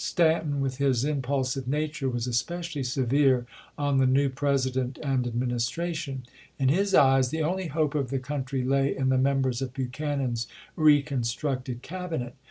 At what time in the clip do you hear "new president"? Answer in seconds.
4.07-4.97